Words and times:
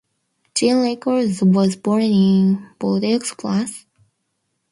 Jean 0.55 0.81
Lacouture 0.81 1.45
was 1.45 1.75
born 1.75 2.01
in 2.01 2.69
Bordeaux, 2.79 3.19
France. 3.19 3.85